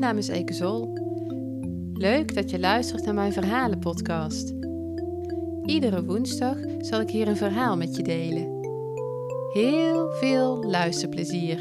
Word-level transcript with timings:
Mijn 0.00 0.12
naam 0.12 0.22
is 0.22 0.28
Eke 0.28 0.52
Zol. 0.52 0.92
Leuk 1.92 2.34
dat 2.34 2.50
je 2.50 2.58
luistert 2.58 3.04
naar 3.04 3.14
mijn 3.14 3.32
verhalenpodcast. 3.32 4.50
Iedere 5.64 6.04
woensdag 6.04 6.56
zal 6.78 7.00
ik 7.00 7.10
hier 7.10 7.28
een 7.28 7.36
verhaal 7.36 7.76
met 7.76 7.96
je 7.96 8.02
delen. 8.02 8.42
Heel 9.52 10.12
veel 10.12 10.64
luisterplezier. 10.64 11.60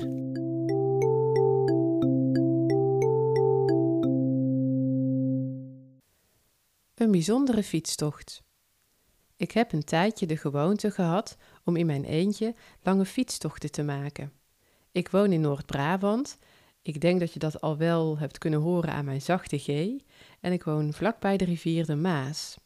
Een 6.96 7.12
bijzondere 7.12 7.64
fietstocht. 7.64 8.44
Ik 9.36 9.52
heb 9.52 9.74
een 9.74 9.84
tijdje 9.84 10.26
de 10.26 10.38
gewoonte 10.38 10.92
gehad 10.92 11.38
om 11.64 11.76
in 11.76 11.86
mijn 11.86 12.04
eentje 12.04 12.56
lange 12.82 13.06
fietstochten 13.06 13.72
te 13.72 13.84
maken. 13.84 14.32
Ik 14.92 15.10
woon 15.10 15.32
in 15.32 15.42
Noord-Brabant. 15.42 16.38
Ik 16.90 17.02
denk 17.02 17.20
dat 17.20 17.34
je 17.34 17.40
dat 17.40 17.62
al 17.62 17.78
wel 17.78 18.18
hebt 18.18 18.38
kunnen 18.38 18.60
horen 18.60 18.94
aan 18.94 19.06
mijn 19.06 19.22
zachte 19.22 19.58
G. 19.58 19.68
En 20.40 20.52
ik 20.52 20.64
woon 20.64 20.94
vlakbij 20.94 21.38
de 21.38 21.46
rivier 21.46 21.86
de 21.86 21.96
Maas. 21.96 22.58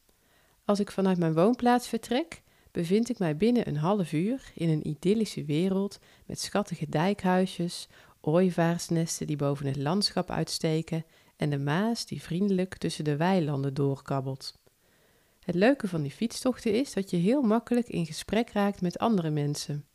Als 0.65 0.79
ik 0.79 0.91
vanuit 0.91 1.17
mijn 1.17 1.33
woonplaats 1.33 1.87
vertrek, 1.87 2.41
bevind 2.71 3.09
ik 3.09 3.19
mij 3.19 3.37
binnen 3.37 3.67
een 3.67 3.77
half 3.77 4.13
uur 4.13 4.51
in 4.55 4.69
een 4.69 4.87
idyllische 4.87 5.45
wereld 5.45 5.99
met 6.25 6.39
schattige 6.39 6.89
dijkhuisjes, 6.89 7.87
ooievaarsnesten 8.21 9.27
die 9.27 9.35
boven 9.35 9.65
het 9.65 9.77
landschap 9.77 10.29
uitsteken 10.29 11.05
en 11.35 11.49
de 11.49 11.59
Maas 11.59 12.05
die 12.05 12.21
vriendelijk 12.21 12.77
tussen 12.77 13.03
de 13.03 13.17
weilanden 13.17 13.73
doorkabbelt. 13.73 14.57
Het 15.39 15.55
leuke 15.55 15.87
van 15.87 16.01
die 16.01 16.11
fietstochten 16.11 16.73
is 16.73 16.93
dat 16.93 17.09
je 17.09 17.17
heel 17.17 17.41
makkelijk 17.41 17.87
in 17.87 18.05
gesprek 18.05 18.49
raakt 18.49 18.81
met 18.81 18.99
andere 18.99 19.29
mensen. 19.29 19.85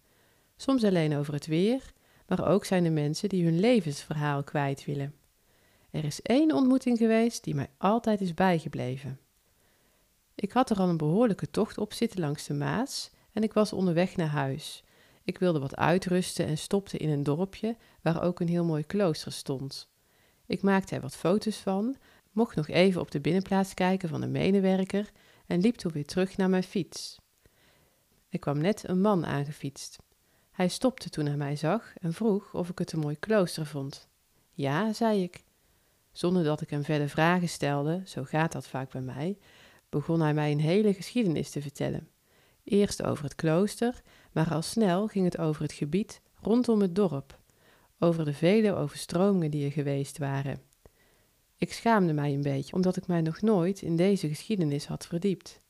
Soms 0.56 0.84
alleen 0.84 1.16
over 1.16 1.34
het 1.34 1.46
weer, 1.46 1.96
maar 2.28 2.48
ook 2.48 2.64
zijn 2.64 2.84
er 2.84 2.92
mensen 2.92 3.28
die 3.28 3.44
hun 3.44 3.60
levensverhaal 3.60 4.42
kwijt 4.42 4.84
willen. 4.84 5.14
Er 5.90 6.04
is 6.04 6.22
één 6.22 6.52
ontmoeting 6.52 6.98
geweest 6.98 7.44
die 7.44 7.54
mij 7.54 7.70
altijd 7.78 8.20
is 8.20 8.34
bijgebleven. 8.34 9.18
Ik 10.34 10.52
had 10.52 10.70
er 10.70 10.78
al 10.78 10.88
een 10.88 10.96
behoorlijke 10.96 11.50
tocht 11.50 11.78
op 11.78 11.92
zitten 11.92 12.20
langs 12.20 12.46
de 12.46 12.54
Maas 12.54 13.10
en 13.32 13.42
ik 13.42 13.52
was 13.52 13.72
onderweg 13.72 14.16
naar 14.16 14.28
huis. 14.28 14.84
Ik 15.24 15.38
wilde 15.38 15.58
wat 15.58 15.76
uitrusten 15.76 16.46
en 16.46 16.58
stopte 16.58 16.98
in 16.98 17.08
een 17.08 17.22
dorpje 17.22 17.76
waar 18.02 18.22
ook 18.22 18.40
een 18.40 18.48
heel 18.48 18.64
mooi 18.64 18.86
klooster 18.86 19.32
stond. 19.32 19.88
Ik 20.46 20.62
maakte 20.62 20.94
er 20.94 21.00
wat 21.00 21.16
foto's 21.16 21.56
van, 21.56 21.96
mocht 22.32 22.56
nog 22.56 22.68
even 22.68 23.00
op 23.00 23.10
de 23.10 23.20
binnenplaats 23.20 23.74
kijken 23.74 24.08
van 24.08 24.22
een 24.22 24.30
medewerker 24.30 25.10
en 25.46 25.60
liep 25.60 25.74
toen 25.74 25.92
weer 25.92 26.06
terug 26.06 26.36
naar 26.36 26.48
mijn 26.48 26.62
fiets. 26.62 27.18
Er 28.28 28.38
kwam 28.38 28.58
net 28.58 28.88
een 28.88 29.00
man 29.00 29.26
aangefietst. 29.26 29.98
Hij 30.58 30.68
stopte 30.68 31.10
toen 31.10 31.26
hij 31.26 31.36
mij 31.36 31.56
zag 31.56 31.92
en 31.98 32.12
vroeg 32.12 32.54
of 32.54 32.68
ik 32.68 32.78
het 32.78 32.92
een 32.92 32.98
mooi 32.98 33.18
klooster 33.18 33.66
vond. 33.66 34.08
Ja, 34.52 34.92
zei 34.92 35.22
ik. 35.22 35.44
Zonder 36.12 36.44
dat 36.44 36.60
ik 36.60 36.70
hem 36.70 36.84
verder 36.84 37.08
vragen 37.08 37.48
stelde, 37.48 38.02
zo 38.04 38.24
gaat 38.24 38.52
dat 38.52 38.66
vaak 38.66 38.90
bij 38.90 39.00
mij, 39.00 39.38
begon 39.88 40.20
hij 40.20 40.34
mij 40.34 40.52
een 40.52 40.60
hele 40.60 40.94
geschiedenis 40.94 41.50
te 41.50 41.62
vertellen. 41.62 42.08
Eerst 42.64 43.02
over 43.02 43.24
het 43.24 43.34
klooster, 43.34 44.02
maar 44.32 44.50
al 44.50 44.62
snel 44.62 45.06
ging 45.06 45.24
het 45.24 45.38
over 45.38 45.62
het 45.62 45.72
gebied 45.72 46.20
rondom 46.40 46.80
het 46.80 46.94
dorp, 46.94 47.38
over 47.98 48.24
de 48.24 48.34
vele 48.34 48.74
overstromingen 48.74 49.50
die 49.50 49.64
er 49.64 49.72
geweest 49.72 50.18
waren. 50.18 50.60
Ik 51.56 51.72
schaamde 51.72 52.12
mij 52.12 52.32
een 52.32 52.42
beetje, 52.42 52.74
omdat 52.74 52.96
ik 52.96 53.06
mij 53.06 53.20
nog 53.20 53.40
nooit 53.40 53.82
in 53.82 53.96
deze 53.96 54.28
geschiedenis 54.28 54.86
had 54.86 55.06
verdiept. 55.06 55.60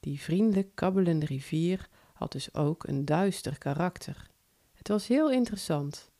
Die 0.00 0.20
vriendelijk 0.20 0.74
kabbelende 0.74 1.26
rivier 1.26 1.88
had 2.18 2.32
dus 2.32 2.54
ook 2.54 2.86
een 2.86 3.04
duister 3.04 3.58
karakter. 3.58 4.30
Het 4.74 4.88
was 4.88 5.06
heel 5.06 5.30
interessant. 5.30 6.10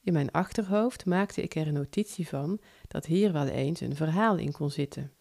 In 0.00 0.12
mijn 0.12 0.30
achterhoofd 0.30 1.04
maakte 1.06 1.42
ik 1.42 1.54
er 1.54 1.66
een 1.66 1.74
notitie 1.74 2.28
van 2.28 2.60
dat 2.88 3.06
hier 3.06 3.32
wel 3.32 3.46
eens 3.46 3.80
een 3.80 3.96
verhaal 3.96 4.36
in 4.36 4.52
kon 4.52 4.70
zitten. 4.70 5.12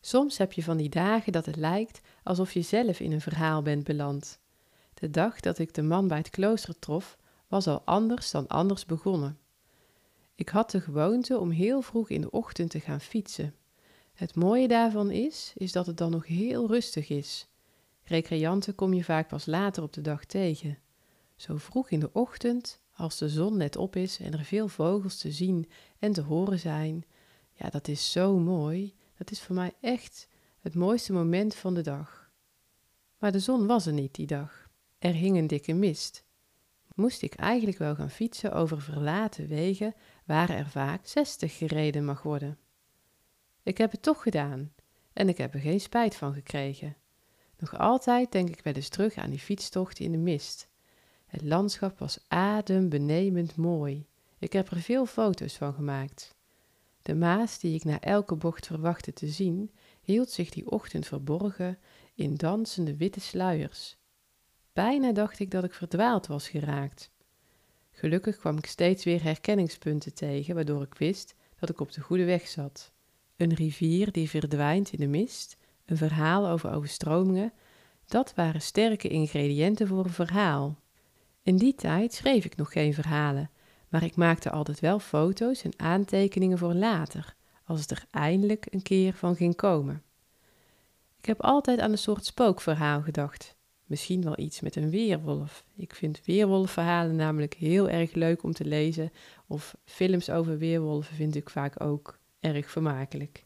Soms 0.00 0.38
heb 0.38 0.52
je 0.52 0.62
van 0.62 0.76
die 0.76 0.88
dagen 0.88 1.32
dat 1.32 1.46
het 1.46 1.56
lijkt 1.56 2.00
alsof 2.22 2.52
je 2.52 2.62
zelf 2.62 3.00
in 3.00 3.12
een 3.12 3.20
verhaal 3.20 3.62
bent 3.62 3.84
beland. 3.84 4.38
De 4.94 5.10
dag 5.10 5.40
dat 5.40 5.58
ik 5.58 5.74
de 5.74 5.82
man 5.82 6.08
bij 6.08 6.18
het 6.18 6.30
klooster 6.30 6.78
trof, 6.78 7.16
was 7.48 7.66
al 7.66 7.82
anders 7.84 8.30
dan 8.30 8.46
anders 8.46 8.86
begonnen. 8.86 9.38
Ik 10.34 10.48
had 10.48 10.70
de 10.70 10.80
gewoonte 10.80 11.38
om 11.38 11.50
heel 11.50 11.82
vroeg 11.82 12.10
in 12.10 12.20
de 12.20 12.30
ochtend 12.30 12.70
te 12.70 12.80
gaan 12.80 13.00
fietsen. 13.00 13.54
Het 14.12 14.34
mooie 14.34 14.68
daarvan 14.68 15.10
is, 15.10 15.52
is 15.56 15.72
dat 15.72 15.86
het 15.86 15.96
dan 15.96 16.10
nog 16.10 16.26
heel 16.26 16.66
rustig 16.66 17.08
is. 17.08 17.49
Recreanten 18.10 18.74
kom 18.74 18.94
je 18.94 19.04
vaak 19.04 19.28
pas 19.28 19.46
later 19.46 19.82
op 19.82 19.92
de 19.92 20.00
dag 20.00 20.24
tegen. 20.24 20.78
Zo 21.36 21.56
vroeg 21.56 21.90
in 21.90 22.00
de 22.00 22.12
ochtend, 22.12 22.80
als 22.92 23.18
de 23.18 23.28
zon 23.28 23.56
net 23.56 23.76
op 23.76 23.96
is 23.96 24.18
en 24.18 24.32
er 24.32 24.44
veel 24.44 24.68
vogels 24.68 25.18
te 25.18 25.32
zien 25.32 25.70
en 25.98 26.12
te 26.12 26.20
horen 26.20 26.58
zijn, 26.58 27.04
ja, 27.52 27.68
dat 27.68 27.88
is 27.88 28.12
zo 28.12 28.38
mooi. 28.38 28.94
Dat 29.16 29.30
is 29.30 29.40
voor 29.40 29.54
mij 29.54 29.72
echt 29.80 30.28
het 30.60 30.74
mooiste 30.74 31.12
moment 31.12 31.54
van 31.54 31.74
de 31.74 31.80
dag. 31.80 32.30
Maar 33.18 33.32
de 33.32 33.38
zon 33.38 33.66
was 33.66 33.86
er 33.86 33.92
niet 33.92 34.14
die 34.14 34.26
dag. 34.26 34.68
Er 34.98 35.14
hing 35.14 35.36
een 35.36 35.46
dikke 35.46 35.72
mist. 35.72 36.24
Moest 36.94 37.22
ik 37.22 37.34
eigenlijk 37.34 37.78
wel 37.78 37.94
gaan 37.94 38.10
fietsen 38.10 38.52
over 38.52 38.82
verlaten 38.82 39.46
wegen 39.46 39.94
waar 40.24 40.50
er 40.50 40.68
vaak 40.68 41.06
60 41.06 41.56
gereden 41.56 42.04
mag 42.04 42.22
worden. 42.22 42.58
Ik 43.62 43.78
heb 43.78 43.90
het 43.90 44.02
toch 44.02 44.22
gedaan 44.22 44.72
en 45.12 45.28
ik 45.28 45.38
heb 45.38 45.54
er 45.54 45.60
geen 45.60 45.80
spijt 45.80 46.16
van 46.16 46.34
gekregen. 46.34 46.96
Nog 47.60 47.78
altijd 47.78 48.32
denk 48.32 48.48
ik 48.48 48.60
wel 48.60 48.72
eens 48.72 48.88
terug 48.88 49.16
aan 49.16 49.30
die 49.30 49.38
fietstocht 49.38 49.98
in 49.98 50.12
de 50.12 50.18
mist. 50.18 50.68
Het 51.26 51.42
landschap 51.42 51.98
was 51.98 52.18
adembenemend 52.28 53.56
mooi. 53.56 54.06
Ik 54.38 54.52
heb 54.52 54.70
er 54.70 54.80
veel 54.80 55.06
foto's 55.06 55.56
van 55.56 55.74
gemaakt. 55.74 56.34
De 57.02 57.14
Maas, 57.14 57.58
die 57.58 57.74
ik 57.74 57.84
na 57.84 58.00
elke 58.00 58.34
bocht 58.34 58.66
verwachtte 58.66 59.12
te 59.12 59.26
zien, 59.26 59.70
hield 60.00 60.30
zich 60.30 60.50
die 60.50 60.70
ochtend 60.70 61.06
verborgen 61.06 61.78
in 62.14 62.34
dansende 62.34 62.96
witte 62.96 63.20
sluiers. 63.20 63.96
Bijna 64.72 65.12
dacht 65.12 65.38
ik 65.38 65.50
dat 65.50 65.64
ik 65.64 65.74
verdwaald 65.74 66.26
was 66.26 66.48
geraakt. 66.48 67.10
Gelukkig 67.90 68.36
kwam 68.36 68.58
ik 68.58 68.66
steeds 68.66 69.04
weer 69.04 69.22
herkenningspunten 69.22 70.14
tegen, 70.14 70.54
waardoor 70.54 70.82
ik 70.82 70.94
wist 70.94 71.34
dat 71.58 71.68
ik 71.68 71.80
op 71.80 71.92
de 71.92 72.00
goede 72.00 72.24
weg 72.24 72.48
zat. 72.48 72.92
Een 73.36 73.54
rivier 73.54 74.12
die 74.12 74.28
verdwijnt 74.30 74.92
in 74.92 75.00
de 75.00 75.06
mist, 75.06 75.56
een 75.90 75.96
verhaal 75.96 76.48
over 76.48 76.72
overstromingen, 76.72 77.52
dat 78.06 78.32
waren 78.34 78.62
sterke 78.62 79.08
ingrediënten 79.08 79.86
voor 79.86 80.04
een 80.04 80.10
verhaal. 80.10 80.78
In 81.42 81.56
die 81.56 81.74
tijd 81.74 82.14
schreef 82.14 82.44
ik 82.44 82.56
nog 82.56 82.72
geen 82.72 82.94
verhalen, 82.94 83.50
maar 83.88 84.02
ik 84.02 84.16
maakte 84.16 84.50
altijd 84.50 84.80
wel 84.80 84.98
foto's 84.98 85.62
en 85.62 85.72
aantekeningen 85.76 86.58
voor 86.58 86.74
later, 86.74 87.34
als 87.64 87.80
het 87.80 87.90
er 87.90 88.04
eindelijk 88.10 88.66
een 88.70 88.82
keer 88.82 89.12
van 89.12 89.36
ging 89.36 89.56
komen. 89.56 90.02
Ik 91.18 91.26
heb 91.26 91.40
altijd 91.40 91.80
aan 91.80 91.92
een 91.92 91.98
soort 91.98 92.24
spookverhaal 92.24 93.02
gedacht. 93.02 93.56
Misschien 93.84 94.22
wel 94.22 94.38
iets 94.38 94.60
met 94.60 94.76
een 94.76 94.90
weerwolf. 94.90 95.64
Ik 95.76 95.94
vind 95.94 96.24
weerwolfverhalen 96.24 97.16
namelijk 97.16 97.54
heel 97.54 97.88
erg 97.88 98.12
leuk 98.12 98.42
om 98.42 98.52
te 98.52 98.64
lezen, 98.64 99.12
of 99.46 99.76
films 99.84 100.30
over 100.30 100.58
weerwolven 100.58 101.14
vind 101.14 101.34
ik 101.36 101.50
vaak 101.50 101.82
ook 101.82 102.18
erg 102.40 102.70
vermakelijk. 102.70 103.44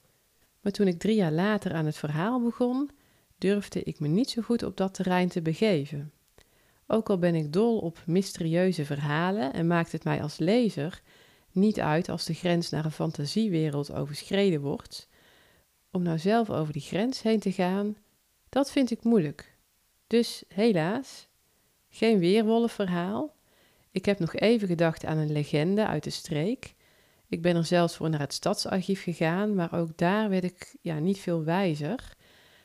Maar 0.64 0.72
toen 0.72 0.86
ik 0.86 0.98
drie 0.98 1.14
jaar 1.14 1.32
later 1.32 1.74
aan 1.74 1.86
het 1.86 1.96
verhaal 1.96 2.42
begon, 2.42 2.90
durfde 3.38 3.82
ik 3.82 4.00
me 4.00 4.08
niet 4.08 4.30
zo 4.30 4.42
goed 4.42 4.62
op 4.62 4.76
dat 4.76 4.94
terrein 4.94 5.28
te 5.28 5.42
begeven. 5.42 6.12
Ook 6.86 7.10
al 7.10 7.18
ben 7.18 7.34
ik 7.34 7.52
dol 7.52 7.78
op 7.78 8.02
mysterieuze 8.06 8.84
verhalen 8.84 9.52
en 9.52 9.66
maakt 9.66 9.92
het 9.92 10.04
mij 10.04 10.22
als 10.22 10.38
lezer 10.38 11.02
niet 11.52 11.80
uit 11.80 12.08
als 12.08 12.24
de 12.24 12.34
grens 12.34 12.70
naar 12.70 12.84
een 12.84 12.90
fantasiewereld 12.90 13.92
overschreden 13.92 14.60
wordt, 14.60 15.08
om 15.90 16.02
nou 16.02 16.18
zelf 16.18 16.50
over 16.50 16.72
die 16.72 16.82
grens 16.82 17.22
heen 17.22 17.40
te 17.40 17.52
gaan, 17.52 17.96
dat 18.48 18.70
vind 18.70 18.90
ik 18.90 19.04
moeilijk. 19.04 19.56
Dus 20.06 20.44
helaas, 20.48 21.28
geen 21.88 22.18
weerwolfverhaal. 22.18 23.34
Ik 23.90 24.04
heb 24.04 24.18
nog 24.18 24.34
even 24.34 24.68
gedacht 24.68 25.04
aan 25.04 25.18
een 25.18 25.32
legende 25.32 25.86
uit 25.86 26.04
de 26.04 26.10
streek. 26.10 26.74
Ik 27.34 27.42
ben 27.42 27.56
er 27.56 27.64
zelfs 27.64 27.96
voor 27.96 28.10
naar 28.10 28.20
het 28.20 28.32
stadsarchief 28.32 29.02
gegaan, 29.02 29.54
maar 29.54 29.72
ook 29.72 29.96
daar 29.96 30.28
werd 30.28 30.44
ik 30.44 30.74
ja, 30.80 30.98
niet 30.98 31.18
veel 31.18 31.44
wijzer. 31.44 32.16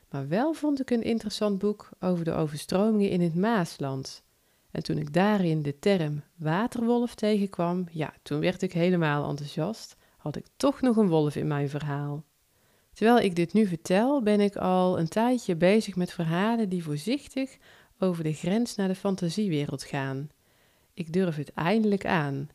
Maar 0.09 0.27
wel 0.27 0.53
vond 0.53 0.81
ik 0.81 0.89
een 0.89 1.03
interessant 1.03 1.57
boek 1.59 1.89
over 1.99 2.25
de 2.25 2.33
overstromingen 2.33 3.09
in 3.09 3.21
het 3.21 3.35
Maasland. 3.35 4.23
En 4.71 4.83
toen 4.83 4.97
ik 4.97 5.13
daarin 5.13 5.61
de 5.61 5.79
term 5.79 6.23
waterwolf 6.35 7.15
tegenkwam, 7.15 7.87
ja, 7.91 8.13
toen 8.23 8.39
werd 8.39 8.61
ik 8.61 8.73
helemaal 8.73 9.29
enthousiast. 9.29 9.95
Had 10.17 10.35
ik 10.35 10.45
toch 10.55 10.81
nog 10.81 10.97
een 10.97 11.09
wolf 11.09 11.35
in 11.35 11.47
mijn 11.47 11.69
verhaal. 11.69 12.23
Terwijl 12.93 13.19
ik 13.19 13.35
dit 13.35 13.53
nu 13.53 13.67
vertel, 13.67 14.21
ben 14.21 14.39
ik 14.39 14.55
al 14.55 14.99
een 14.99 15.09
tijdje 15.09 15.55
bezig 15.55 15.95
met 15.95 16.11
verhalen 16.13 16.69
die 16.69 16.83
voorzichtig 16.83 17.57
over 17.99 18.23
de 18.23 18.33
grens 18.33 18.75
naar 18.75 18.87
de 18.87 18.95
fantasiewereld 18.95 19.83
gaan. 19.83 20.29
Ik 20.93 21.13
durf 21.13 21.35
het 21.35 21.53
eindelijk 21.53 22.05
aan. 22.05 22.49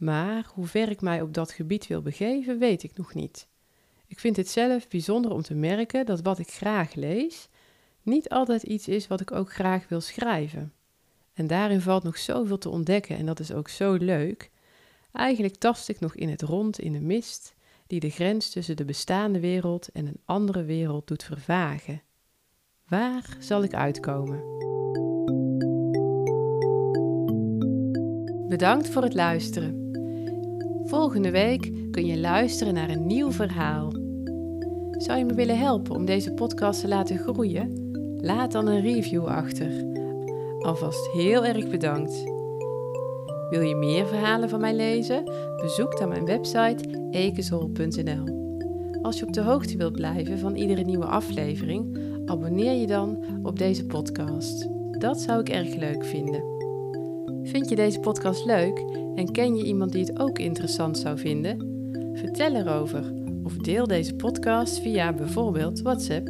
Maar 0.00 0.50
hoe 0.54 0.66
ver 0.66 0.90
ik 0.90 1.00
mij 1.00 1.22
op 1.22 1.34
dat 1.34 1.52
gebied 1.52 1.86
wil 1.86 2.02
begeven, 2.02 2.58
weet 2.58 2.82
ik 2.82 2.96
nog 2.96 3.14
niet. 3.14 3.48
Ik 4.06 4.18
vind 4.18 4.36
het 4.36 4.48
zelf 4.48 4.88
bijzonder 4.88 5.32
om 5.32 5.42
te 5.42 5.54
merken 5.54 6.06
dat 6.06 6.20
wat 6.22 6.38
ik 6.38 6.50
graag 6.50 6.94
lees, 6.94 7.48
niet 8.02 8.28
altijd 8.28 8.62
iets 8.62 8.88
is 8.88 9.06
wat 9.06 9.20
ik 9.20 9.32
ook 9.32 9.52
graag 9.52 9.88
wil 9.88 10.00
schrijven. 10.00 10.72
En 11.32 11.46
daarin 11.46 11.80
valt 11.80 12.02
nog 12.02 12.18
zoveel 12.18 12.58
te 12.58 12.68
ontdekken 12.68 13.16
en 13.16 13.26
dat 13.26 13.40
is 13.40 13.52
ook 13.52 13.68
zo 13.68 13.94
leuk. 13.94 14.50
Eigenlijk 15.12 15.56
tast 15.56 15.88
ik 15.88 16.00
nog 16.00 16.14
in 16.14 16.28
het 16.28 16.42
rond 16.42 16.80
in 16.80 16.92
de 16.92 17.00
mist 17.00 17.54
die 17.86 18.00
de 18.00 18.10
grens 18.10 18.50
tussen 18.50 18.76
de 18.76 18.84
bestaande 18.84 19.40
wereld 19.40 19.88
en 19.88 20.06
een 20.06 20.20
andere 20.24 20.64
wereld 20.64 21.06
doet 21.06 21.24
vervagen. 21.24 22.02
Waar 22.88 23.36
zal 23.38 23.62
ik 23.62 23.74
uitkomen? 23.74 24.42
Bedankt 28.48 28.88
voor 28.88 29.02
het 29.02 29.14
luisteren. 29.14 29.79
Volgende 30.90 31.30
week 31.30 31.72
kun 31.90 32.06
je 32.06 32.18
luisteren 32.18 32.74
naar 32.74 32.90
een 32.90 33.06
nieuw 33.06 33.32
verhaal. 33.32 33.90
Zou 34.90 35.18
je 35.18 35.24
me 35.24 35.34
willen 35.34 35.58
helpen 35.58 35.94
om 35.94 36.04
deze 36.04 36.32
podcast 36.32 36.80
te 36.80 36.88
laten 36.88 37.18
groeien? 37.18 37.90
Laat 38.20 38.52
dan 38.52 38.66
een 38.66 38.80
review 38.80 39.26
achter. 39.26 39.70
Alvast 40.58 41.10
heel 41.10 41.44
erg 41.44 41.68
bedankt. 41.68 42.22
Wil 43.50 43.60
je 43.60 43.74
meer 43.74 44.06
verhalen 44.06 44.48
van 44.48 44.60
mij 44.60 44.74
lezen? 44.74 45.24
Bezoek 45.62 45.98
dan 45.98 46.08
mijn 46.08 46.24
website 46.24 47.08
ekezol.nl. 47.10 48.24
Als 49.02 49.18
je 49.18 49.26
op 49.26 49.32
de 49.32 49.42
hoogte 49.42 49.76
wilt 49.76 49.94
blijven 49.94 50.38
van 50.38 50.54
iedere 50.54 50.82
nieuwe 50.82 51.06
aflevering, 51.06 51.98
abonneer 52.26 52.80
je 52.80 52.86
dan 52.86 53.24
op 53.42 53.58
deze 53.58 53.86
podcast. 53.86 54.68
Dat 54.90 55.20
zou 55.20 55.40
ik 55.40 55.48
erg 55.48 55.74
leuk 55.74 56.04
vinden. 56.04 56.49
Vind 57.50 57.68
je 57.68 57.76
deze 57.76 58.00
podcast 58.00 58.44
leuk 58.44 58.78
en 59.14 59.32
ken 59.32 59.56
je 59.56 59.64
iemand 59.64 59.92
die 59.92 60.04
het 60.04 60.18
ook 60.18 60.38
interessant 60.38 60.98
zou 60.98 61.18
vinden? 61.18 61.58
Vertel 62.14 62.54
erover 62.54 63.12
of 63.44 63.56
deel 63.56 63.86
deze 63.86 64.14
podcast 64.14 64.78
via 64.78 65.12
bijvoorbeeld 65.12 65.80
WhatsApp. 65.82 66.28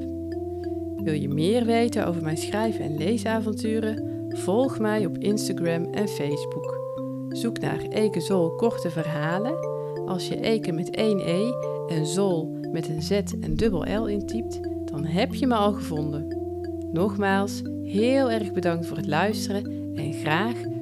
Wil 0.97 1.13
je 1.13 1.29
meer 1.29 1.65
weten 1.65 2.07
over 2.07 2.23
mijn 2.23 2.37
schrijven 2.37 2.85
en 2.85 2.97
leesavonturen? 2.97 4.27
Volg 4.29 4.79
mij 4.79 5.07
op 5.07 5.19
Instagram 5.19 5.85
en 5.85 6.09
Facebook. 6.09 6.79
Zoek 7.29 7.61
naar 7.61 7.81
Eke 7.81 8.21
Zol 8.21 8.55
korte 8.55 8.91
verhalen. 8.91 9.55
Als 10.07 10.29
je 10.29 10.41
Eke 10.41 10.73
met 10.73 10.91
één 10.91 11.19
E 11.19 11.53
en 11.89 12.07
Zol 12.07 12.59
met 12.73 12.89
een 12.89 13.03
Z 13.03 13.11
en 13.41 13.55
dubbel 13.55 14.03
L 14.03 14.07
intypt, 14.07 14.61
dan 14.85 15.05
heb 15.05 15.35
je 15.35 15.47
me 15.47 15.55
al 15.55 15.73
gevonden. 15.73 16.39
Nogmaals, 16.93 17.63
heel 17.83 18.31
erg 18.31 18.53
bedankt 18.53 18.87
voor 18.87 18.97
het 18.97 19.07
luisteren 19.07 19.93
en 19.95 20.13
graag 20.13 20.79